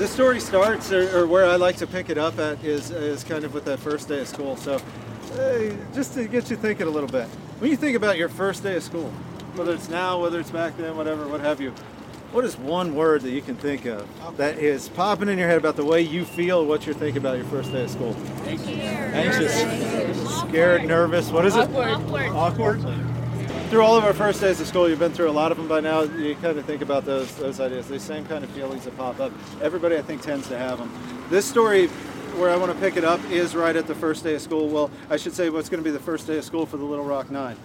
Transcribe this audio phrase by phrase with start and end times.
[0.00, 3.22] this story starts, or, or, where I like to pick it up at, is, is
[3.22, 4.56] kind of with that first day of school.
[4.56, 4.80] So,
[5.34, 7.26] uh, just to get you thinking a little bit,
[7.58, 9.10] when you think about your first day of school,
[9.56, 11.74] whether it's now, whether it's back then, whatever, what have you,
[12.32, 14.08] what is one word that you can think of
[14.38, 17.36] that is popping in your head about the way you feel, what you're thinking about
[17.36, 18.16] your first day of school?
[18.46, 18.68] Anxious.
[19.54, 20.38] Anxious.
[20.38, 21.30] Scared, nervous.
[21.30, 21.68] What is it?
[21.68, 22.30] Awkward.
[22.30, 23.19] Awkward.
[23.70, 25.68] Through all of our first days of school, you've been through a lot of them
[25.68, 26.02] by now.
[26.02, 29.20] You kind of think about those those ideas, these same kind of feelings that pop
[29.20, 29.30] up.
[29.62, 30.92] Everybody, I think, tends to have them.
[31.30, 31.86] This story,
[32.36, 34.68] where I want to pick it up, is right at the first day of school.
[34.68, 36.84] Well, I should say what's going to be the first day of school for the
[36.84, 37.56] Little Rock Nine.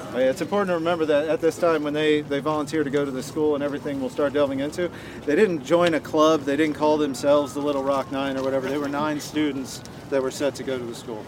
[0.00, 3.04] Uh, it's important to remember that at this time, when they, they volunteer to go
[3.04, 4.90] to the school and everything we'll start delving into,
[5.26, 8.66] they didn't join a club, they didn't call themselves the Little Rock Nine or whatever.
[8.66, 11.22] They were nine students that were set to go to the school.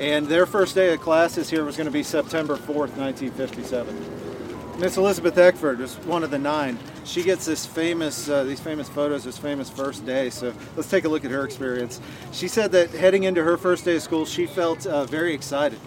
[0.00, 4.80] And their first day of classes here was going to be September 4th, 1957.
[4.80, 6.78] Miss Elizabeth Eckford was one of the nine.
[7.04, 10.30] She gets this famous, uh, these famous photos, this famous first day.
[10.30, 12.00] So let's take a look at her experience.
[12.32, 15.78] She said that heading into her first day of school, she felt uh, very excited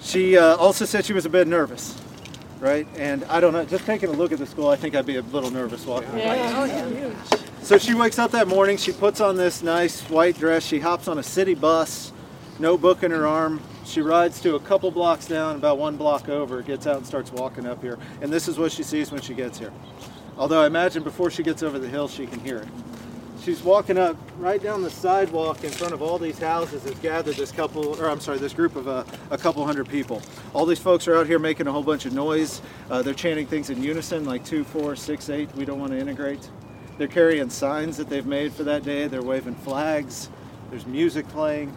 [0.00, 2.00] she uh, also said she was a bit nervous,
[2.60, 2.86] right?
[2.96, 5.16] And I don't know, just taking a look at the school, I think I'd be
[5.16, 6.16] a little nervous walking.
[6.18, 7.12] Yeah.
[7.62, 11.08] So she wakes up that morning, she puts on this nice white dress, she hops
[11.08, 12.12] on a city bus,
[12.58, 13.60] no book in her arm.
[13.84, 17.32] She rides to a couple blocks down, about one block over, gets out and starts
[17.32, 17.98] walking up here.
[18.20, 19.72] And this is what she sees when she gets here.
[20.36, 22.68] Although I imagine before she gets over the hill, she can hear it.
[23.42, 27.36] She's walking up right down the sidewalk in front of all these houses has gathered
[27.36, 30.20] this couple or i'm sorry this group of uh, a couple hundred people.
[30.52, 32.60] All these folks are out here making a whole bunch of noise.
[32.90, 35.98] Uh, they're chanting things in unison like two four six eight we don't want to
[35.98, 36.50] integrate.
[36.98, 39.06] They're carrying signs that they've made for that day.
[39.06, 40.28] They're waving flags.
[40.70, 41.74] There's music playing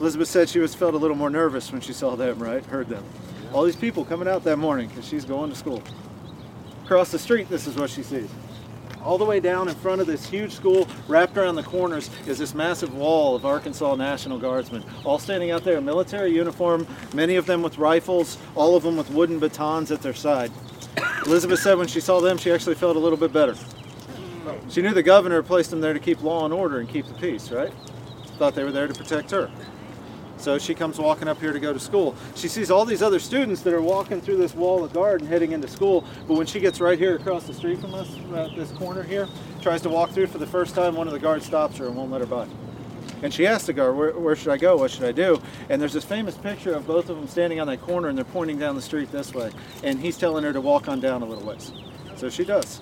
[0.00, 2.88] elizabeth said she was felt a little more nervous when she saw them right heard
[2.88, 3.04] them
[3.52, 5.82] all these people coming out that morning because she's going to school
[6.84, 8.30] across the street this is what she sees
[9.04, 12.38] all the way down in front of this huge school, wrapped around the corners, is
[12.38, 17.36] this massive wall of Arkansas National Guardsmen, all standing out there in military uniform, many
[17.36, 20.50] of them with rifles, all of them with wooden batons at their side.
[21.26, 23.54] Elizabeth said when she saw them, she actually felt a little bit better.
[24.68, 27.14] She knew the governor placed them there to keep law and order and keep the
[27.14, 27.72] peace, right?
[28.38, 29.50] Thought they were there to protect her.
[30.40, 32.16] So she comes walking up here to go to school.
[32.34, 35.28] She sees all these other students that are walking through this wall of guard and
[35.28, 36.04] heading into school.
[36.26, 39.28] But when she gets right here across the street from us, at this corner here,
[39.60, 41.96] tries to walk through for the first time, one of the guards stops her and
[41.96, 42.48] won't let her by.
[43.22, 44.78] And she asks the guard, where, where, should I go?
[44.78, 45.42] What should I do?
[45.68, 48.24] And there's this famous picture of both of them standing on that corner and they're
[48.24, 49.50] pointing down the street this way.
[49.84, 51.70] And he's telling her to walk on down a little ways.
[52.16, 52.80] So she does.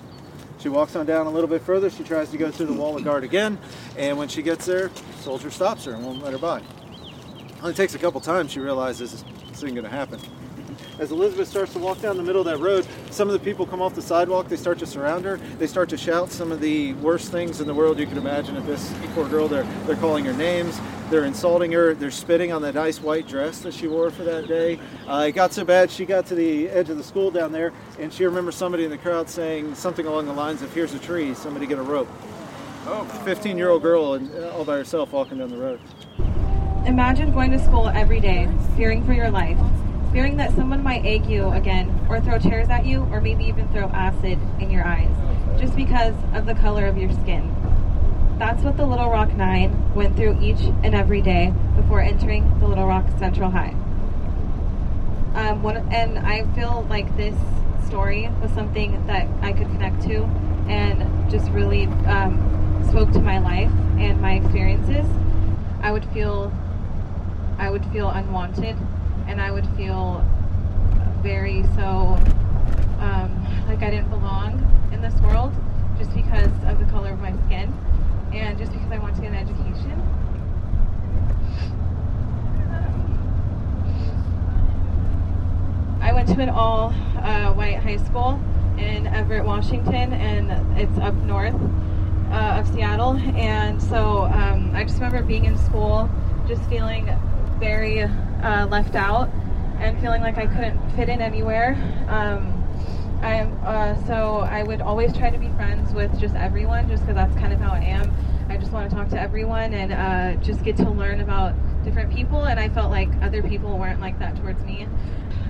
[0.59, 1.89] She walks on down a little bit further.
[1.89, 3.57] She tries to go through the wall of guard again.
[3.97, 6.61] And when she gets there, soldier stops her and won't let her by.
[7.61, 10.19] Only takes a couple times she realizes this isn't going to happen.
[10.97, 13.65] As Elizabeth starts to walk down the middle of that road, some of the people
[13.65, 14.47] come off the sidewalk.
[14.47, 15.37] They start to surround her.
[15.57, 18.55] They start to shout some of the worst things in the world you could imagine
[18.55, 19.47] at this poor girl.
[19.47, 20.79] They're, they're calling her names.
[21.09, 21.95] They're insulting her.
[21.95, 24.79] They're spitting on that nice white dress that she wore for that day.
[25.07, 27.73] Uh, it got so bad she got to the edge of the school down there,
[27.97, 30.99] and she remembers somebody in the crowd saying something along the lines of, "Here's a
[30.99, 31.33] tree.
[31.33, 32.09] Somebody get a rope."
[32.85, 35.79] Oh, 15-year-old girl and all by herself walking down the road.
[36.89, 39.59] Imagine going to school every day, fearing for your life,
[40.11, 43.69] fearing that someone might egg you again, or throw chairs at you, or maybe even
[43.69, 45.11] throw acid in your eyes,
[45.59, 47.55] just because of the color of your skin.
[48.39, 52.67] That's what the Little Rock Nine went through each and every day before entering the
[52.67, 53.75] Little Rock Central High.
[55.35, 57.35] Um, one, and I feel like this
[57.85, 60.23] story was something that I could connect to
[60.67, 65.05] and just really um, spoke to my life and my experiences.
[65.83, 66.51] I would feel
[67.59, 68.77] I would feel unwanted
[69.27, 70.25] and I would feel
[71.21, 72.17] very so
[72.99, 75.53] um, like I didn't belong in this world
[75.97, 77.73] just because of the color of my skin
[78.33, 80.01] and just because I want to get an education.
[86.01, 88.39] I went to an all uh, white high school
[88.77, 91.55] in Everett, Washington, and it's up north
[92.31, 93.17] uh, of Seattle.
[93.35, 96.09] And so um, I just remember being in school,
[96.47, 97.09] just feeling
[97.59, 99.29] very uh, left out
[99.79, 101.73] and feeling like I couldn't fit in anywhere.
[102.07, 102.55] Um,
[103.21, 107.15] I uh, so I would always try to be friends with just everyone, just because
[107.15, 108.13] that's kind of how I am.
[108.49, 111.53] I just want to talk to everyone and uh, just get to learn about
[111.83, 112.45] different people.
[112.45, 114.87] And I felt like other people weren't like that towards me.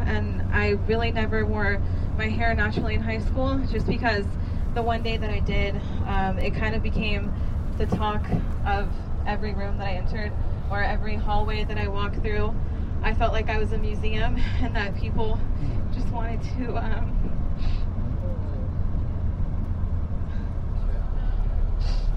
[0.06, 1.82] And I really never wore
[2.18, 4.26] my hair naturally in high school, just because
[4.74, 7.32] the one day that I did, um, it kind of became
[7.78, 8.26] the talk
[8.66, 8.90] of
[9.26, 10.34] every room that I entered
[10.70, 12.54] or every hallway that I walked through,
[13.02, 15.40] I felt like I was a museum and that people
[15.94, 17.16] just wanted to um,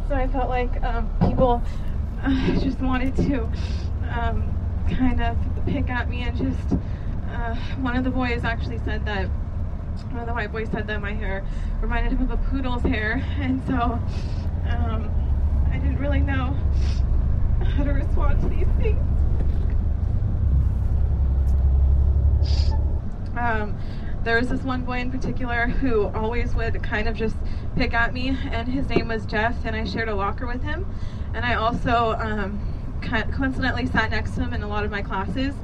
[0.08, 1.62] So I felt like um, people
[2.22, 3.44] uh, just wanted to
[4.10, 4.44] um,
[4.90, 6.76] kind of pick at me and just.
[7.30, 9.26] Uh, one of the boys actually said that
[10.10, 11.42] one of the white boys said that my hair
[11.80, 15.10] reminded him of a poodle's hair, and so um,
[15.72, 16.54] I didn't really know
[17.64, 19.00] how to respond to these things.
[23.36, 23.76] Um,
[24.24, 27.36] there was this one boy in particular who always would kind of just
[27.76, 30.86] pick at me, and his name was Jeff, and I shared a locker with him.
[31.34, 32.60] And I also um,
[33.00, 35.54] coincidentally sat next to him in a lot of my classes,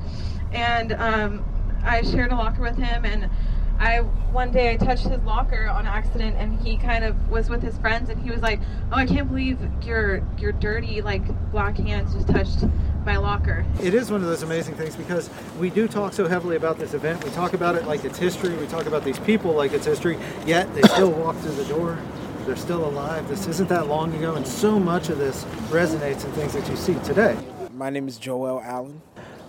[0.53, 1.45] and um,
[1.85, 3.31] I shared a locker with him, and
[3.79, 3.99] I
[4.33, 7.79] one day I touched his locker on accident, and he kind of was with his
[7.79, 8.61] friends, and he was like,
[8.91, 11.23] "Oh, I can't believe your your dirty like
[11.53, 12.65] black hands just touched
[13.07, 15.31] my locker." It is one of those amazing things because
[15.61, 17.23] we do talk so heavily about this event.
[17.25, 18.55] We talk about it like it's history.
[18.57, 20.19] We talk about these people like it's history.
[20.45, 21.99] Yet they still walk through the door.
[22.47, 23.29] They're still alive.
[23.29, 26.77] This isn't that long ago, and so much of this resonates in things that you
[26.77, 27.37] see today.
[27.73, 29.03] My name is Joel Allen.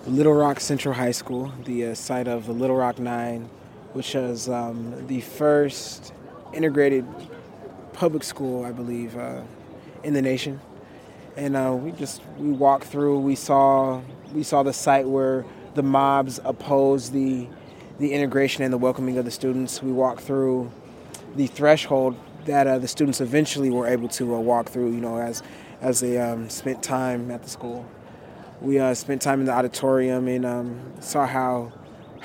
[0.06, 3.50] Little Rock Central High School, the uh, site of the Little Rock Nine
[3.94, 6.14] which was um, the first
[6.54, 7.06] integrated
[7.94, 9.42] public school, I believe, uh,
[10.04, 10.60] in the nation.
[11.36, 13.20] And uh, we just we walked through.
[13.20, 14.02] We saw
[14.34, 15.46] we saw the site where
[15.76, 17.48] the mobs opposed the
[18.00, 19.84] the integration and the welcoming of the students.
[19.84, 20.72] We walked through
[21.36, 24.92] the threshold that uh, the students eventually were able to uh, walk through.
[24.92, 25.44] You know, as
[25.82, 27.86] as they um, spent time at the school.
[28.62, 31.72] We uh, spent time in the auditorium and um, saw how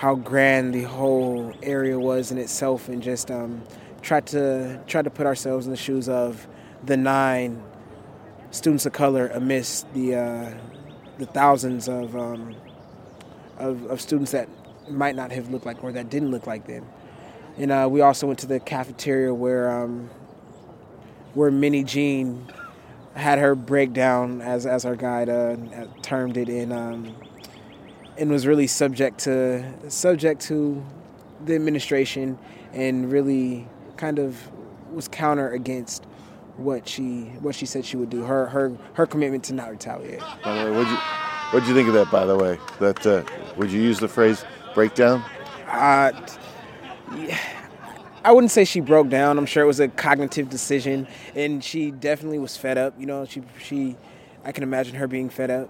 [0.04, 3.62] how grand the whole area was in itself, and just um,
[4.02, 6.46] tried to try to put ourselves in the shoes of
[6.84, 7.62] the nine
[8.50, 10.54] students of color amidst the uh,
[11.16, 12.54] the thousands of, um,
[13.56, 14.46] of, of students that
[14.90, 16.84] might not have looked like or that didn't look like them.
[17.56, 20.10] And uh, we also went to the cafeteria where um,
[21.32, 22.52] where Minnijean
[23.14, 25.56] had her breakdown, as as our guide uh,
[26.02, 27.16] termed it, in um,
[28.16, 30.84] and was really subject to subject to
[31.44, 32.38] the administration
[32.72, 33.66] and really
[33.96, 34.38] kind of
[34.92, 36.04] was counter against
[36.56, 40.20] what she what she said she would do her her her commitment to not retaliate.
[40.42, 40.96] By the way, what you
[41.50, 42.10] what you think of that?
[42.10, 43.24] By the way, that uh,
[43.56, 44.44] would you use the phrase
[44.74, 45.24] breakdown?
[45.68, 46.12] Uh,
[47.16, 47.38] yeah.
[48.24, 49.36] I wouldn't say she broke down.
[49.36, 52.94] I'm sure it was a cognitive decision, and she definitely was fed up.
[52.98, 53.96] You know, she she
[54.44, 55.68] I can imagine her being fed up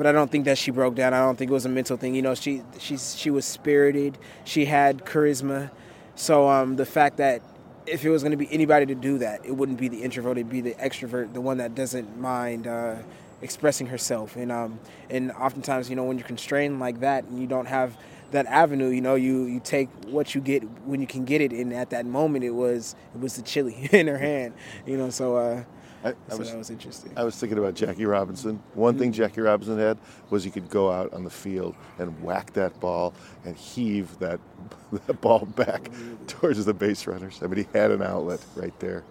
[0.00, 1.12] but I don't think that she broke down.
[1.12, 2.14] I don't think it was a mental thing.
[2.14, 4.16] You know, she she she was spirited.
[4.44, 5.70] She had charisma.
[6.14, 7.42] So um, the fact that
[7.84, 10.38] if it was going to be anybody to do that, it wouldn't be the introvert.
[10.38, 12.96] It'd be the extrovert, the one that doesn't mind uh,
[13.42, 14.36] expressing herself.
[14.36, 14.80] And um,
[15.10, 17.94] and oftentimes, you know, when you're constrained like that and you don't have
[18.30, 21.52] that avenue, you know, you you take what you get when you can get it.
[21.52, 24.54] And at that moment, it was it was the chili in her hand.
[24.86, 25.36] You know, so.
[25.36, 25.64] Uh,
[26.02, 27.12] I, I so was, that was interesting.
[27.16, 28.62] I was thinking about Jackie Robinson.
[28.74, 29.22] One thing mm-hmm.
[29.22, 29.98] Jackie Robinson had
[30.30, 33.12] was he could go out on the field and whack that ball
[33.44, 34.40] and heave that,
[35.06, 35.90] that ball back
[36.26, 37.40] towards the base runners.
[37.42, 39.04] I mean, he had an outlet right there.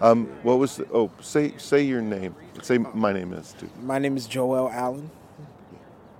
[0.00, 2.34] Um, what was the, oh say say your name.
[2.62, 3.68] Say my name is too.
[3.82, 5.10] My name is Joel Allen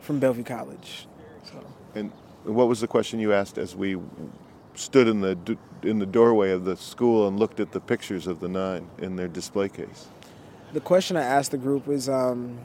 [0.00, 1.06] from Bellevue College.
[1.44, 1.64] So.
[1.94, 2.12] And
[2.44, 3.96] what was the question you asked as we
[4.80, 8.40] stood in the in the doorway of the school and looked at the pictures of
[8.40, 10.08] the nine in their display case.
[10.72, 12.58] The question I asked the group was um,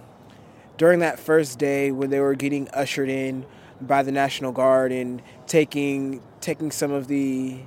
[0.78, 3.46] during that first day when they were getting ushered in
[3.82, 7.60] by the National Guard and taking taking some of the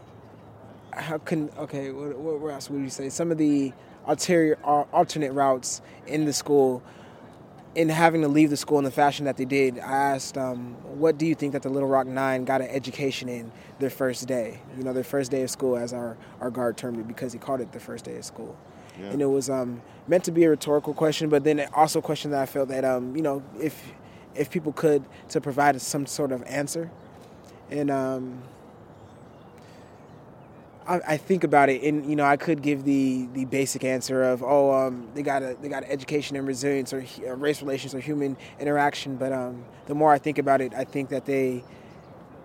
[0.92, 3.73] how can okay what, what else would you say some of the
[4.06, 6.82] ulterior alternate routes in the school
[7.78, 10.75] in having to leave the school in the fashion that they did, I asked, um,
[10.99, 14.26] "What do you think that the Little Rock Nine got an education in their first
[14.26, 14.58] day?
[14.76, 17.38] You know, their first day of school, as our our guard termed it, because he
[17.38, 18.56] called it the first day of school."
[18.99, 19.11] Yeah.
[19.11, 22.32] And it was um, meant to be a rhetorical question, but then also a question
[22.32, 23.92] that I felt that um, you know, if
[24.35, 26.90] if people could to provide some sort of answer,
[27.70, 28.42] and um,
[30.88, 34.23] I, I, think about it, and you know, I could give the the basic answer
[34.23, 37.95] of, oh, um, they got a they got education and resilience or uh, race relations
[37.95, 39.16] or human interaction.
[39.16, 41.62] But um, the more I think about it, I think that they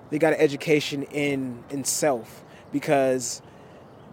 [0.09, 3.41] they got an education in in self because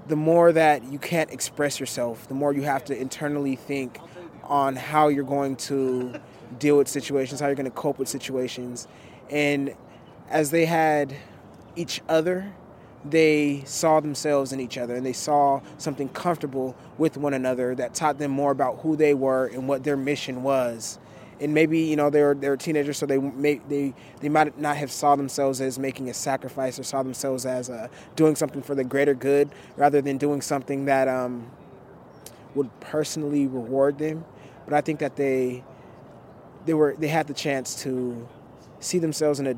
[0.06, 3.98] the more that you can't express yourself, the more you have to internally think
[4.44, 6.20] on how you're going to
[6.58, 8.86] deal with situations, how you're going to cope with situations,
[9.28, 9.74] and
[10.28, 11.16] as they had
[11.74, 12.52] each other
[13.04, 17.94] they saw themselves in each other and they saw something comfortable with one another that
[17.94, 20.98] taught them more about who they were and what their mission was.
[21.40, 24.58] And maybe you know they were they were teenagers, so they may, they they might
[24.58, 28.60] not have saw themselves as making a sacrifice or saw themselves as uh, doing something
[28.60, 31.50] for the greater good, rather than doing something that um,
[32.54, 34.24] would personally reward them,
[34.66, 35.64] but I think that they
[36.66, 38.28] they were they had the chance to
[38.80, 39.54] see themselves in a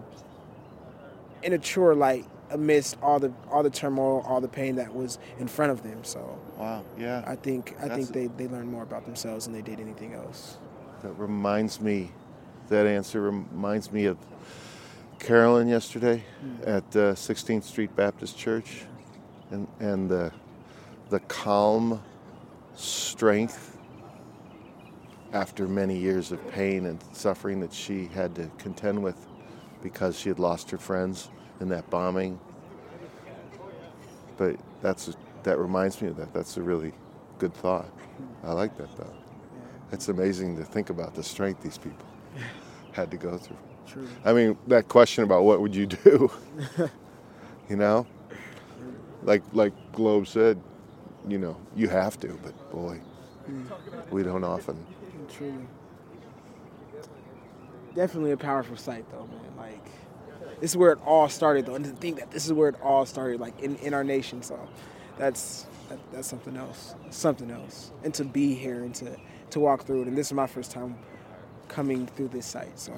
[1.43, 5.19] in a truer light amidst all the all the turmoil, all the pain that was
[5.39, 6.05] in front of them.
[6.05, 6.85] So Wow.
[6.99, 7.25] Yeah.
[7.27, 10.15] I think I That's think they, they learned more about themselves than they did anything
[10.15, 10.59] else.
[11.03, 12.13] That reminds me,
[12.69, 14.19] that answer reminds me of
[15.19, 16.23] Carolyn yesterday
[16.65, 18.85] at uh, 16th Street Baptist Church,
[19.51, 20.33] and and the
[21.11, 22.01] the calm
[22.75, 23.79] strength
[25.33, 29.17] after many years of pain and suffering that she had to contend with
[29.83, 31.31] because she had lost her friends
[31.63, 32.39] in that bombing.
[34.37, 36.35] But that's that reminds me of that.
[36.35, 36.93] That's a really
[37.39, 37.89] good thought.
[38.45, 39.15] I like that thought.
[39.93, 42.07] It's amazing to think about the strength these people
[42.93, 43.57] had to go through.
[43.87, 44.09] True.
[44.25, 46.31] I mean, that question about what would you do?
[47.69, 48.07] you know,
[49.23, 50.61] like like Globe said,
[51.29, 53.01] you know, you have to, but boy,
[53.47, 53.65] hmm.
[54.11, 54.85] we don't often.
[55.29, 55.67] Truly.
[57.95, 59.57] Definitely a powerful sight, though, man.
[59.59, 59.87] Like,
[60.63, 61.75] this is where it all started, though.
[61.75, 64.43] And to think that this is where it all started, like, in, in our nation.
[64.43, 64.57] So
[65.19, 66.95] that's that, that's something else.
[67.11, 67.91] Something else.
[68.05, 69.17] And to be here and to,
[69.51, 70.07] to walk through it.
[70.07, 70.97] And this is my first time
[71.67, 72.79] coming through this site.
[72.79, 72.93] So,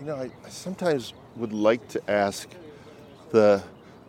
[0.00, 2.48] You know, I, I sometimes would like to ask
[3.30, 3.62] the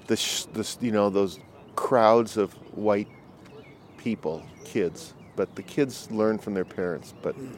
[0.07, 1.37] the, sh- the you know those
[1.75, 3.07] crowds of white
[3.97, 7.13] people, kids, but the kids learn from their parents.
[7.21, 7.55] But mm.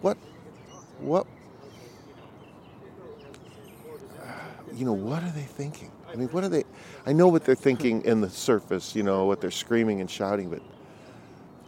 [0.00, 0.16] what
[0.98, 1.28] what
[4.80, 5.92] you know what are they thinking?
[6.10, 6.64] I mean, what are they?
[7.04, 8.96] I know what they're thinking in the surface.
[8.96, 10.62] You know what they're screaming and shouting, but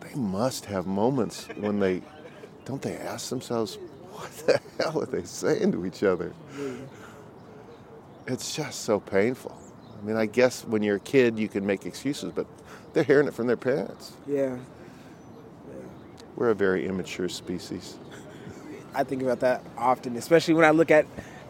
[0.01, 2.01] they must have moments when they
[2.65, 3.77] don't they ask themselves,
[4.13, 6.33] what the hell are they saying to each other?
[8.27, 9.57] It's just so painful.
[10.01, 12.47] I mean, I guess when you're a kid, you can make excuses, but
[12.95, 14.13] they're hearing it from their parents.
[14.27, 14.57] yeah.
[16.35, 17.99] We're a very immature species.
[18.95, 21.05] I think about that often, especially when I look at.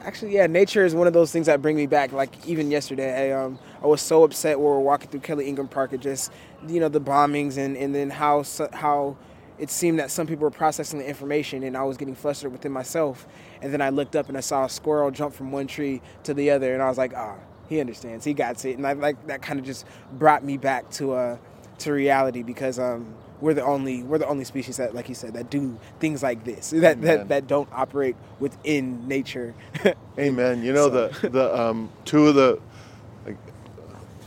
[0.05, 2.13] Actually, yeah, nature is one of those things that bring me back.
[2.13, 5.49] Like even yesterday, I, um, I was so upset when we were walking through Kelly
[5.49, 5.93] Ingram Park.
[5.93, 6.33] It just,
[6.67, 9.17] you know, the bombings and, and then how how
[9.59, 12.73] it seemed that some people were processing the information, and I was getting flustered within
[12.73, 13.29] myself.
[13.61, 16.35] And then I looked up and I saw a squirrel jump from one tree to
[16.35, 17.37] the other, and I was like, ah,
[17.69, 18.77] he understands, he got it.
[18.77, 21.37] And I like that kind of just brought me back to uh
[21.79, 25.35] to reality because um we're the only we're the only species that like you said
[25.35, 27.01] that do things like this that Amen.
[27.01, 29.55] that, that don't operate within nature
[30.19, 30.63] Amen.
[30.63, 32.61] You know the the um, two of the
[33.25, 33.37] like,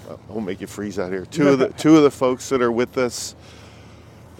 [0.09, 1.25] I won't make you freeze out here.
[1.25, 3.35] Two of the two of the folks that are with us.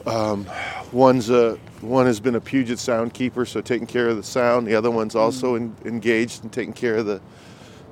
[0.06, 0.46] Um,
[0.92, 4.68] one's a one has been a Puget Sound keeper, so taking care of the sound.
[4.68, 7.22] The other one's also en- engaged in taking care of the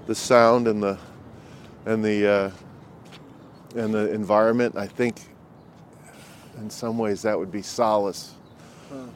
[0.08, 0.98] the sound and the
[1.86, 2.52] and the uh,
[3.75, 4.75] and the environment.
[4.78, 5.22] I think
[6.63, 8.34] in some ways that would be solace,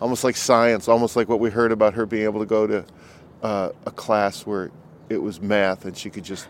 [0.01, 2.85] almost like science, almost like what we heard about her being able to go to
[3.41, 4.69] uh, a class where
[5.09, 6.47] it was math and she could just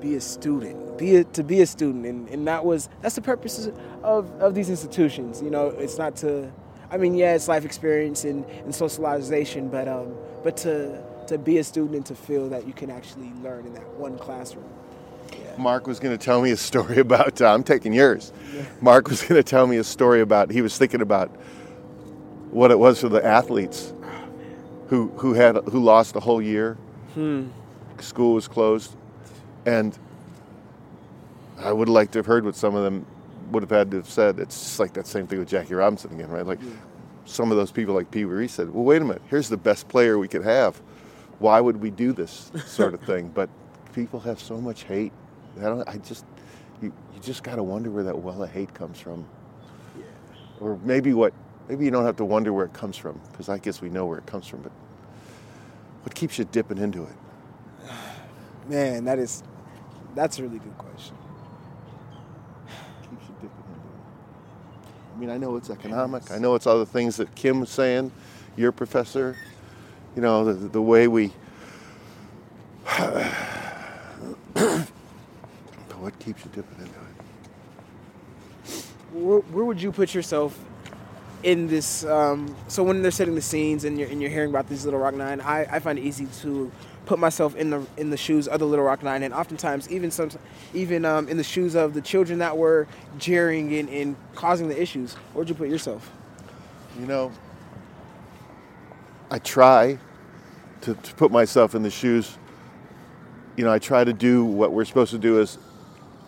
[0.00, 0.98] be a student.
[0.98, 2.04] Be a, to be a student.
[2.04, 3.70] And, and that was that's the purpose
[4.02, 5.68] of, of these institutions you know?
[5.68, 6.52] It's not to
[6.90, 10.14] i mean yeah it's life experience and, and socialization but um
[10.44, 13.72] but to to be a student and to feel that you can actually learn in
[13.72, 14.68] that one classroom
[15.58, 17.40] Mark was going to tell me a story about.
[17.40, 18.32] Uh, I'm taking yours.
[18.80, 20.50] Mark was going to tell me a story about.
[20.50, 21.28] He was thinking about
[22.50, 23.92] what it was for the athletes
[24.88, 26.76] who who had who lost a whole year.
[28.00, 28.96] School was closed,
[29.64, 29.96] and
[31.58, 33.06] I would like to have heard what some of them
[33.52, 34.38] would have had to have said.
[34.40, 36.44] It's just like that same thing with Jackie Robinson again, right?
[36.44, 36.58] Like
[37.24, 39.22] some of those people, like Pee Wee Reese, said, "Well, wait a minute.
[39.28, 40.80] Here's the best player we could have.
[41.38, 43.48] Why would we do this sort of thing?" But
[43.94, 45.12] people have so much hate.
[45.58, 45.88] I don't.
[45.88, 46.24] I just.
[46.80, 49.26] You, you just got to wonder where that well of hate comes from.
[50.60, 51.32] Or maybe what.
[51.68, 54.04] Maybe you don't have to wonder where it comes from, because I guess we know
[54.06, 54.62] where it comes from.
[54.62, 54.72] But
[56.02, 57.88] what keeps you dipping into it?
[58.68, 59.42] man that is
[60.14, 61.16] that's a really good question
[63.02, 65.14] keeps you dipping into it?
[65.14, 66.30] I mean, I know it's economic.
[66.30, 68.12] I know it's other things that Kim was saying,
[68.56, 69.36] your professor.
[70.14, 71.32] You know, the, the way we.
[76.24, 77.12] keeps you dipping into it?
[79.12, 80.58] where, where would you put yourself
[81.42, 82.04] in this?
[82.04, 85.00] Um, so when they're setting the scenes and you're and you're hearing about these Little
[85.00, 86.70] Rock Nine, I, I find it easy to
[87.04, 90.10] put myself in the in the shoes of the Little Rock Nine, and oftentimes even
[90.10, 90.30] some
[90.72, 92.86] even um, in the shoes of the children that were
[93.18, 95.14] jeering and, and causing the issues.
[95.34, 96.10] Where'd you put yourself?
[96.98, 97.32] You know,
[99.30, 99.98] I try
[100.82, 102.36] to, to put myself in the shoes.
[103.56, 105.58] You know, I try to do what we're supposed to do as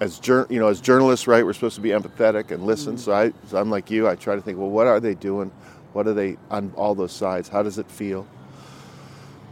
[0.00, 2.98] as jour- you know, as journalists, right, we're supposed to be empathetic and listen.
[2.98, 4.08] So I, so I'm like you.
[4.08, 5.50] I try to think, well, what are they doing?
[5.92, 7.48] What are they on all those sides?
[7.48, 8.26] How does it feel?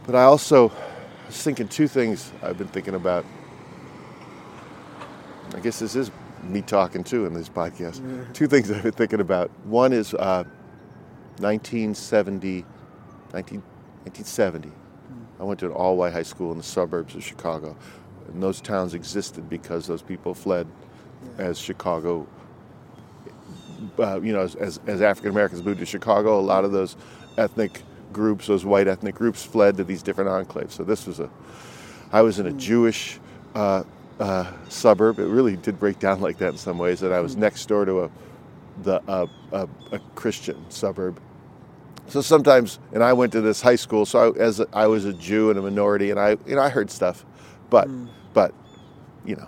[0.05, 0.71] But I also
[1.27, 3.25] was thinking two things I've been thinking about.
[5.55, 6.11] I guess this is
[6.43, 8.01] me talking too in this podcast.
[8.33, 9.49] Two things I've been thinking about.
[9.65, 10.43] One is uh,
[11.39, 12.65] 1970,
[13.33, 14.71] 19, 1970.
[15.39, 17.77] I went to an all-white high school in the suburbs of Chicago,
[18.27, 20.67] and those towns existed because those people fled
[21.37, 22.27] as Chicago.
[23.99, 26.95] Uh, you know, as, as, as African Americans moved to Chicago, a lot of those
[27.37, 27.81] ethnic
[28.13, 30.71] groups, those white ethnic groups, fled to these different enclaves.
[30.71, 31.29] So this was a,
[32.11, 33.19] I was in a Jewish
[33.55, 33.83] uh,
[34.19, 35.19] uh, suburb.
[35.19, 37.01] It really did break down like that in some ways.
[37.03, 38.11] And I was next door to a,
[38.83, 41.19] the uh, a, a Christian suburb.
[42.07, 44.05] So sometimes, and I went to this high school.
[44.05, 46.61] So I, as a, I was a Jew and a minority, and I, you know,
[46.61, 47.25] I heard stuff,
[47.69, 47.87] but,
[48.33, 48.53] but,
[49.25, 49.47] you know,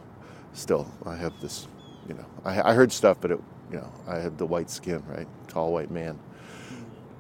[0.54, 1.68] still, I have this,
[2.08, 3.40] you know, I, I heard stuff, but it,
[3.72, 6.20] you know, I had the white skin, right, tall white man.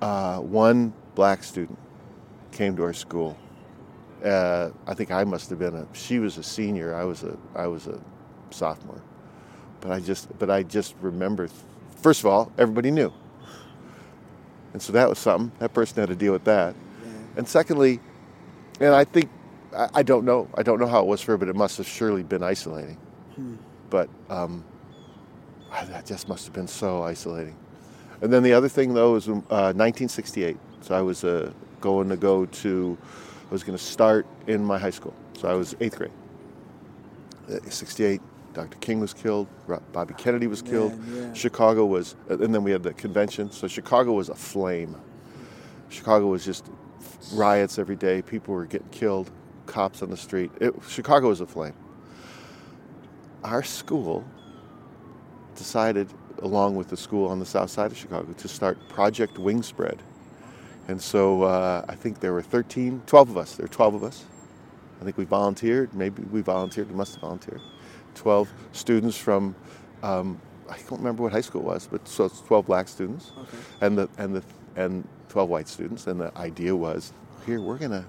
[0.02, 1.78] Uh, one black student
[2.52, 3.38] came to our school.
[4.24, 5.88] Uh, I think I must have been a.
[5.94, 6.96] She was a senior.
[6.96, 7.38] I was a.
[7.54, 8.00] I was a
[8.50, 9.02] sophomore.
[9.82, 10.38] But I just.
[10.40, 11.48] But I just remember.
[12.02, 13.14] First of all, everybody knew.
[14.74, 15.52] And so that was something.
[15.60, 16.75] That person had to deal with that.
[17.38, 18.00] And secondly,
[18.80, 19.30] and I think
[19.75, 20.48] I, I don't know.
[20.55, 22.98] I don't know how it was for her, but it must have surely been isolating.
[23.89, 24.63] But um,
[25.72, 27.55] ah, that just must have been so isolating.
[28.22, 30.58] And then the other thing, though, was uh, 1968.
[30.82, 31.51] So I was uh,
[31.82, 32.98] going to go to,
[33.50, 35.13] I was going to start in my high school.
[35.38, 36.12] So I was eighth grade.
[37.50, 38.22] Uh, 68,
[38.53, 38.77] Dr.
[38.77, 39.48] King was killed,
[39.91, 41.34] Bobby Kennedy was killed, Man, yeah.
[41.34, 43.51] Chicago was, uh, and then we had the convention.
[43.51, 44.96] So Chicago was a flame.
[45.89, 46.70] Chicago was just
[47.34, 48.22] riots every day.
[48.22, 49.29] People were getting killed,
[49.66, 50.52] cops on the street.
[50.60, 51.74] It, Chicago was aflame.
[53.44, 54.26] Our school
[55.56, 60.00] decided, along with the school on the south side of Chicago, to start Project Wingspread.
[60.88, 63.56] And so uh, I think there were 13, 12 of us.
[63.56, 64.25] There were 12 of us.
[65.01, 65.94] I think we volunteered.
[65.94, 66.90] Maybe we volunteered.
[66.90, 67.62] We must have volunteered.
[68.16, 69.56] 12 students from,
[70.04, 73.32] um, I don't remember what high school it was, but so it's 12 black students,
[73.82, 74.44] and the and the
[74.75, 76.08] and 12 white students.
[76.08, 77.14] And the idea was,
[77.46, 78.06] here we're gonna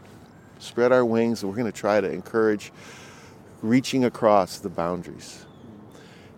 [0.59, 1.43] spread our wings.
[1.43, 2.73] and We're gonna try to encourage
[3.63, 5.45] reaching across the boundaries.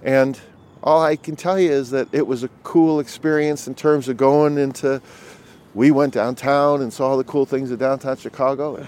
[0.02, 0.38] And
[0.82, 4.16] all I can tell you is that it was a cool experience in terms of
[4.16, 5.02] going into.
[5.74, 8.86] We went downtown and saw all the cool things of downtown Chicago,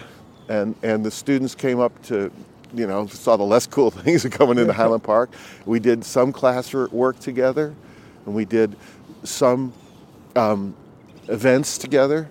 [0.48, 2.30] and and the students came up to,
[2.74, 5.30] you know, saw the less cool things of coming into Highland Park.
[5.66, 7.74] We did some class wor- work together,
[8.24, 8.76] and we did
[9.24, 9.72] some
[10.36, 10.74] um,
[11.28, 12.28] events together,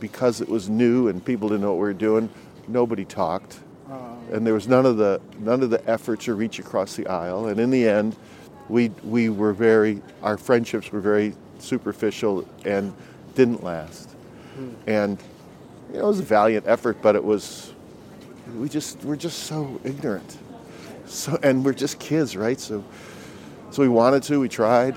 [0.00, 2.30] because it was new and people didn't know what we were doing,
[2.66, 3.60] nobody talked
[3.90, 3.98] uh.
[4.32, 7.46] and there was none of the none of the effort to reach across the aisle.
[7.46, 8.16] And in the end,
[8.68, 12.94] we we were very our friendships were very superficial and
[13.34, 14.10] didn't last.
[14.54, 14.70] Hmm.
[14.86, 15.18] And
[15.92, 17.72] you know, it was a valiant effort, but it was
[18.54, 20.38] we just we're just so ignorant.
[21.06, 22.60] So and we're just kids, right?
[22.60, 22.84] So
[23.70, 24.96] so we wanted to, we tried.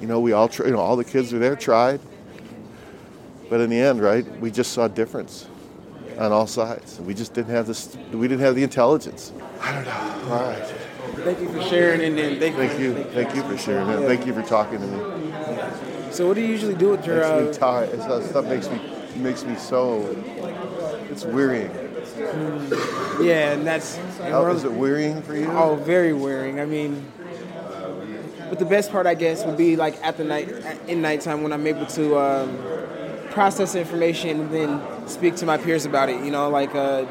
[0.00, 2.00] You know, we all you know all the kids were there tried.
[3.48, 5.46] But in the end, right, we just saw difference
[6.18, 6.98] on all sides.
[7.00, 7.96] We just didn't have this.
[8.12, 9.32] We didn't have the intelligence.
[9.60, 10.34] I don't know.
[10.34, 10.62] All right.
[11.18, 13.04] Thank you for sharing, and then thank, Thank you.
[13.04, 14.02] Thank you for sharing that.
[14.06, 16.12] Thank you for talking to me.
[16.12, 17.20] So, what do you usually do with your?
[17.20, 17.88] Makes me Uh, tired.
[17.90, 18.80] It's, that stuff makes me
[19.16, 20.16] makes me so.
[21.10, 21.70] It's wearying.
[23.20, 23.96] yeah, and that's.
[23.98, 25.46] and How, it wearying for you?
[25.50, 26.60] Oh, very wearing.
[26.60, 27.06] I mean,
[28.48, 30.48] but the best part, I guess, would be like at the night,
[30.88, 32.58] in nighttime when I'm able to um,
[33.36, 36.24] process information and then speak to my peers about it.
[36.24, 37.04] You know, like, uh,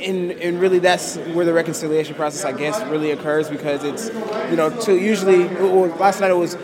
[0.00, 4.08] and and really that's where the reconciliation process, I guess, really occurs because it's,
[4.50, 6.56] you know, to usually well, last night it was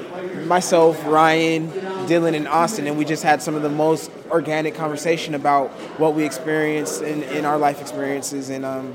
[0.46, 1.68] myself, Ryan,
[2.08, 5.68] Dylan, and Austin, and we just had some of the most organic conversation about
[6.00, 8.94] what we experienced in, in our life experiences and um,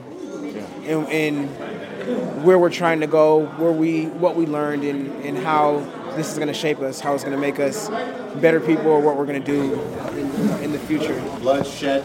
[0.88, 5.86] and, and where we're trying to go, where we what we learned, and, and how
[6.15, 7.89] this is going to shape us, how it's going to make us
[8.36, 9.73] better people, or what we're going to do
[10.17, 11.19] in, in the future.
[11.39, 12.04] blood shed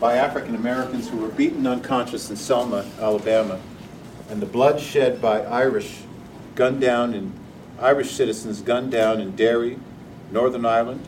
[0.00, 3.60] by African Americans who were beaten unconscious in Selma, Alabama,
[4.28, 6.00] and the blood shed by Irish
[6.54, 7.32] gunned down in
[7.80, 9.78] Irish citizens gunned down in Derry,
[10.30, 11.06] Northern Ireland,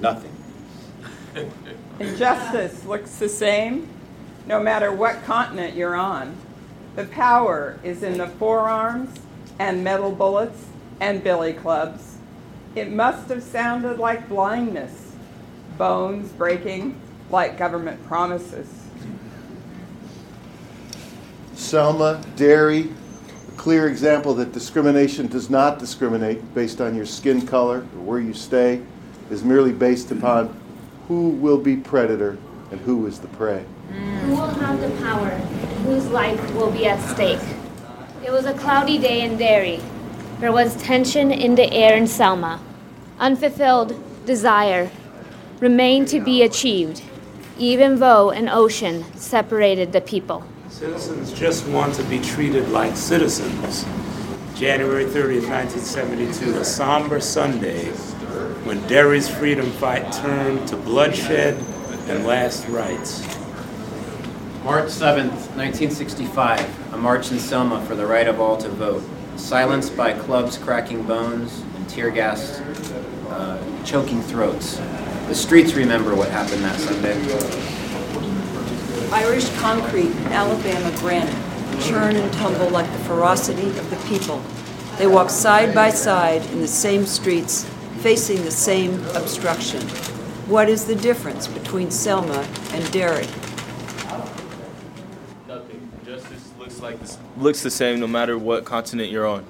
[0.00, 0.32] nothing.
[1.98, 3.88] Injustice looks the same
[4.46, 6.36] no matter what continent you're on.
[6.96, 9.18] The power is in the forearms
[9.58, 10.67] and metal bullets
[11.00, 12.16] and billy clubs.
[12.74, 15.14] It must have sounded like blindness,
[15.76, 18.68] bones breaking like government promises.
[21.54, 22.88] Selma, Derry,
[23.48, 28.20] a clear example that discrimination does not discriminate based on your skin color or where
[28.20, 28.80] you stay,
[29.30, 30.58] is merely based upon
[31.08, 32.38] who will be predator
[32.70, 33.64] and who is the prey.
[34.22, 35.30] Who will have the power?
[35.84, 37.40] Whose life will be at stake?
[38.24, 39.80] It was a cloudy day in Derry.
[40.40, 42.60] There was tension in the air in Selma.
[43.18, 44.88] Unfulfilled desire
[45.58, 47.02] remained to be achieved,
[47.58, 50.44] even though an ocean separated the people.
[50.68, 53.84] Citizens just want to be treated like citizens.
[54.54, 57.86] January 30th, 1972, a somber Sunday
[58.62, 61.54] when Derry's freedom fight turned to bloodshed
[62.06, 63.22] and last rites.
[64.62, 69.02] March 7th, 1965, a march in Selma for the right of all to vote.
[69.38, 72.60] Silenced by clubs cracking bones and tear gas
[73.30, 74.76] uh, choking throats.
[75.28, 77.14] The streets remember what happened that Sunday.
[79.12, 81.34] Irish concrete Alabama granite
[81.80, 84.42] churn and tumble like the ferocity of the people.
[84.98, 87.64] They walk side by side in the same streets,
[88.00, 89.80] facing the same obstruction.
[90.48, 93.26] What is the difference between Selma and Derry?
[95.46, 95.88] Nothing.
[96.04, 99.44] Justice looks like this, looks the same no matter what continent you're on.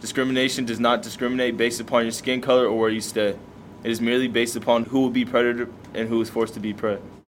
[0.00, 3.36] Discrimination does not discriminate based upon your skin color or where you stay.
[3.84, 6.72] It is merely based upon who will be predator and who is forced to be
[6.72, 6.98] prey.